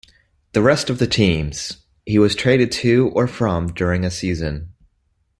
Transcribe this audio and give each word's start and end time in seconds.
The 0.53 0.63
rest 0.63 0.89
of 0.89 0.97
the 0.97 1.05
teams, 1.05 1.83
he 2.07 2.17
was 2.17 2.33
traded 2.33 2.71
to 2.71 3.09
or 3.13 3.27
from 3.27 3.67
during 3.67 4.03
a 4.03 4.09
season. 4.09 4.73